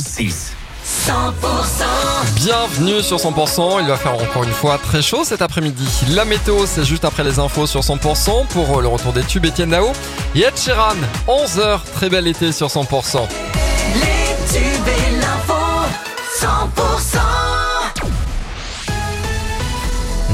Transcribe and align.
106. 0.00 0.52
100% 1.06 1.12
Bienvenue 2.36 3.02
sur 3.02 3.18
100%, 3.18 3.82
il 3.82 3.86
va 3.86 3.96
faire 3.96 4.14
encore 4.14 4.44
une 4.44 4.50
fois 4.50 4.78
très 4.78 5.02
chaud 5.02 5.24
cet 5.24 5.42
après-midi. 5.42 5.86
La 6.14 6.24
météo, 6.24 6.64
c'est 6.66 6.84
juste 6.84 7.04
après 7.04 7.22
les 7.22 7.38
infos 7.38 7.66
sur 7.66 7.80
100% 7.80 8.46
pour 8.48 8.80
le 8.80 8.88
retour 8.88 9.12
des 9.12 9.22
tubes 9.22 9.44
Etienne 9.44 9.70
Nao. 9.70 9.92
Et 10.34 10.40
Ed 10.40 10.56
Sheeran, 10.56 10.96
11h, 11.28 11.80
très 11.94 12.08
bel 12.08 12.26
été 12.26 12.50
sur 12.50 12.68
100%. 12.68 13.18
Les 13.94 14.58
tubes 14.58 14.88
et 14.88 15.16
l'info 15.20 15.54
100% 16.40 17.19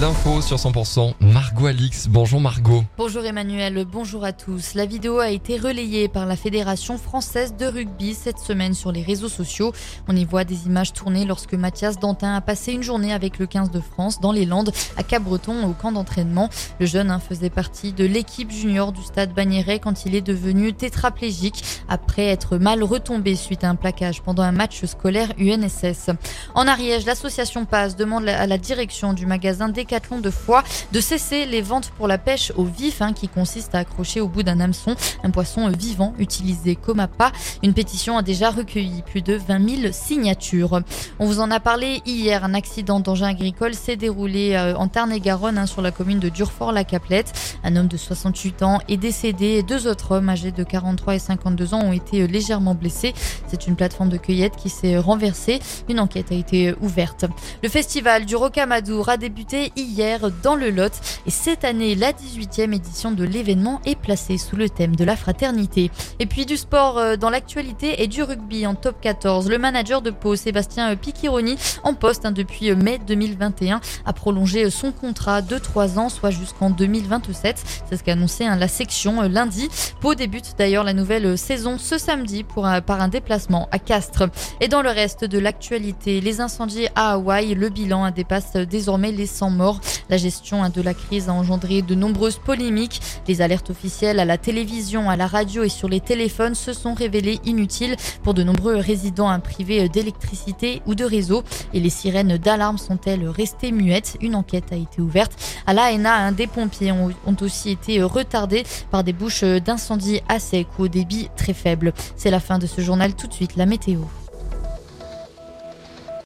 L'info 0.00 0.40
sur 0.40 0.58
100%, 0.58 1.14
Margot 1.18 1.66
Alix. 1.66 2.06
Bonjour 2.06 2.40
Margot. 2.40 2.84
Bonjour 2.96 3.24
Emmanuel, 3.24 3.84
bonjour 3.84 4.22
à 4.22 4.32
tous. 4.32 4.74
La 4.74 4.86
vidéo 4.86 5.18
a 5.18 5.30
été 5.30 5.58
relayée 5.58 6.06
par 6.06 6.24
la 6.24 6.36
Fédération 6.36 6.98
française 6.98 7.56
de 7.58 7.66
rugby 7.66 8.14
cette 8.14 8.38
semaine 8.38 8.74
sur 8.74 8.92
les 8.92 9.02
réseaux 9.02 9.28
sociaux. 9.28 9.72
On 10.06 10.14
y 10.14 10.24
voit 10.24 10.44
des 10.44 10.66
images 10.66 10.92
tournées 10.92 11.24
lorsque 11.24 11.54
Mathias 11.54 11.98
Dantin 11.98 12.32
a 12.36 12.40
passé 12.40 12.74
une 12.74 12.84
journée 12.84 13.12
avec 13.12 13.40
le 13.40 13.46
15 13.46 13.72
de 13.72 13.80
France 13.80 14.20
dans 14.20 14.30
les 14.30 14.44
Landes 14.44 14.70
à 14.96 15.02
Cabreton 15.02 15.66
au 15.68 15.72
camp 15.72 15.90
d'entraînement. 15.90 16.48
Le 16.78 16.86
jeune 16.86 17.10
hein, 17.10 17.18
faisait 17.18 17.50
partie 17.50 17.92
de 17.92 18.04
l'équipe 18.04 18.52
junior 18.52 18.92
du 18.92 19.02
stade 19.02 19.34
Bagnéret 19.34 19.80
quand 19.80 20.06
il 20.06 20.14
est 20.14 20.20
devenu 20.20 20.74
tétraplégique 20.74 21.64
après 21.88 22.26
être 22.26 22.56
mal 22.56 22.84
retombé 22.84 23.34
suite 23.34 23.64
à 23.64 23.70
un 23.70 23.74
plaquage 23.74 24.22
pendant 24.22 24.44
un 24.44 24.52
match 24.52 24.84
scolaire 24.84 25.32
UNSS. 25.40 26.10
En 26.54 26.68
Ariège, 26.68 27.04
l'association 27.04 27.64
PASS 27.64 27.96
demande 27.96 28.28
à 28.28 28.46
la 28.46 28.58
direction 28.58 29.12
du 29.12 29.26
magasin 29.26 29.68
De 29.88 30.30
Foix 30.30 30.64
de 30.92 31.00
cesser 31.00 31.46
les 31.46 31.62
ventes 31.62 31.90
pour 31.96 32.08
la 32.08 32.18
pêche 32.18 32.52
au 32.56 32.64
vif 32.64 33.00
hein, 33.00 33.14
qui 33.14 33.26
consiste 33.26 33.74
à 33.74 33.78
accrocher 33.78 34.20
au 34.20 34.28
bout 34.28 34.42
d'un 34.42 34.60
hameçon 34.60 34.94
un 35.24 35.30
poisson 35.30 35.66
vivant 35.70 36.12
utilisé 36.18 36.76
comme 36.76 37.00
appât. 37.00 37.32
Une 37.62 37.72
pétition 37.72 38.18
a 38.18 38.22
déjà 38.22 38.50
recueilli 38.50 39.00
plus 39.02 39.22
de 39.22 39.34
20 39.34 39.82
000 39.82 39.92
signatures. 39.92 40.82
On 41.18 41.24
vous 41.24 41.40
en 41.40 41.50
a 41.50 41.58
parlé 41.58 42.02
hier. 42.04 42.44
Un 42.44 42.52
accident 42.52 43.00
d'engin 43.00 43.28
agricole 43.28 43.74
s'est 43.74 43.96
déroulé 43.96 44.52
euh, 44.54 44.76
en 44.76 44.88
Tarn-et-Garonne 44.88 45.56
hein, 45.56 45.66
sur 45.66 45.80
la 45.80 45.90
commune 45.90 46.18
de 46.18 46.28
Durfort-la-Caplette. 46.28 47.32
Un 47.64 47.76
homme 47.76 47.88
de 47.88 47.96
68 47.96 48.62
ans 48.62 48.80
est 48.88 48.98
décédé 48.98 49.46
et 49.46 49.62
deux 49.62 49.86
autres 49.86 50.16
hommes 50.16 50.28
âgés 50.28 50.52
de 50.52 50.64
43 50.64 51.14
et 51.14 51.18
52 51.18 51.72
ans 51.72 51.80
ont 51.80 51.92
été 51.92 52.22
euh, 52.22 52.26
légèrement 52.26 52.74
blessés. 52.74 53.14
C'est 53.46 53.66
une 53.66 53.74
plateforme 53.74 54.10
de 54.10 54.18
cueillette 54.18 54.56
qui 54.56 54.68
s'est 54.68 54.98
renversée. 54.98 55.60
Une 55.88 55.98
enquête 55.98 56.30
a 56.30 56.34
été 56.34 56.68
euh, 56.68 56.76
ouverte. 56.82 57.24
Le 57.62 57.70
festival 57.70 58.26
du 58.26 58.36
Rocamadour 58.36 59.08
a 59.08 59.16
débuté 59.16 59.72
hier 59.82 60.30
dans 60.42 60.54
le 60.54 60.70
Lot 60.70 60.92
et 61.26 61.30
cette 61.30 61.64
année, 61.64 61.94
la 61.94 62.12
18e 62.12 62.74
édition 62.74 63.12
de 63.12 63.24
l'événement 63.24 63.80
est 63.84 63.98
placée 63.98 64.38
sous 64.38 64.56
le 64.56 64.68
thème 64.68 64.96
de 64.96 65.04
la 65.04 65.16
fraternité. 65.16 65.90
Et 66.18 66.26
puis 66.26 66.46
du 66.46 66.56
sport 66.56 66.98
euh, 66.98 67.16
dans 67.16 67.30
l'actualité 67.30 68.02
et 68.02 68.06
du 68.06 68.22
rugby 68.22 68.66
en 68.66 68.74
top 68.74 69.00
14. 69.00 69.48
Le 69.48 69.58
manager 69.58 70.02
de 70.02 70.10
Pau, 70.10 70.36
Sébastien 70.36 70.94
Picchironi, 70.96 71.56
en 71.84 71.94
poste 71.94 72.24
hein, 72.24 72.32
depuis 72.32 72.74
mai 72.74 72.98
2021, 73.06 73.80
a 74.06 74.12
prolongé 74.12 74.70
son 74.70 74.92
contrat 74.92 75.42
de 75.42 75.58
3 75.58 75.98
ans, 75.98 76.08
soit 76.08 76.30
jusqu'en 76.30 76.70
2027. 76.70 77.84
C'est 77.88 77.96
ce 77.96 78.02
qu'a 78.02 78.12
annoncé 78.12 78.44
hein, 78.44 78.56
la 78.56 78.68
section 78.68 79.22
euh, 79.22 79.28
lundi. 79.28 79.68
Pau 80.00 80.14
débute 80.14 80.54
d'ailleurs 80.58 80.84
la 80.84 80.94
nouvelle 80.94 81.36
saison 81.36 81.78
ce 81.78 81.98
samedi 81.98 82.44
pour 82.44 82.68
par 82.86 83.00
un 83.00 83.08
déplacement 83.08 83.68
à 83.70 83.78
Castres. 83.78 84.24
Et 84.60 84.68
dans 84.68 84.82
le 84.82 84.90
reste 84.90 85.24
de 85.24 85.38
l'actualité, 85.38 86.20
les 86.20 86.40
incendies 86.40 86.88
à 86.94 87.12
Hawaï, 87.12 87.54
le 87.54 87.68
bilan 87.68 88.04
hein, 88.04 88.10
dépasse 88.10 88.54
désormais 88.54 89.12
les 89.12 89.26
100 89.26 89.50
morts. 89.50 89.67
La 90.08 90.16
gestion 90.16 90.68
de 90.68 90.82
la 90.82 90.94
crise 90.94 91.28
a 91.28 91.32
engendré 91.32 91.82
de 91.82 91.94
nombreuses 91.94 92.38
polémiques. 92.38 93.00
Les 93.26 93.40
alertes 93.42 93.70
officielles 93.70 94.20
à 94.20 94.24
la 94.24 94.38
télévision, 94.38 95.10
à 95.10 95.16
la 95.16 95.26
radio 95.26 95.62
et 95.62 95.68
sur 95.68 95.88
les 95.88 96.00
téléphones 96.00 96.54
se 96.54 96.72
sont 96.72 96.94
révélées 96.94 97.40
inutiles 97.44 97.96
pour 98.22 98.34
de 98.34 98.42
nombreux 98.42 98.76
résidents 98.76 99.38
privés 99.40 99.88
d'électricité 99.88 100.82
ou 100.86 100.94
de 100.94 101.04
réseau. 101.04 101.42
Et 101.74 101.80
les 101.80 101.90
sirènes 101.90 102.36
d'alarme 102.36 102.78
sont-elles 102.78 103.28
restées 103.28 103.72
muettes? 103.72 104.16
Une 104.20 104.34
enquête 104.34 104.72
a 104.72 104.76
été 104.76 105.00
ouverte. 105.00 105.32
À 105.66 105.74
l'ANA, 105.74 106.32
des 106.32 106.46
pompiers 106.46 106.92
ont 106.92 107.36
aussi 107.40 107.70
été 107.70 108.02
retardés 108.02 108.64
par 108.90 109.04
des 109.04 109.12
bouches 109.12 109.44
d'incendie 109.44 110.20
à 110.28 110.38
sec 110.38 110.66
ou 110.78 110.84
au 110.84 110.88
débit 110.88 111.28
très 111.36 111.54
faible. 111.54 111.92
C'est 112.16 112.30
la 112.30 112.40
fin 112.40 112.58
de 112.58 112.66
ce 112.66 112.80
journal. 112.80 113.14
Tout 113.14 113.26
de 113.26 113.34
suite, 113.34 113.56
la 113.56 113.66
météo. 113.66 114.00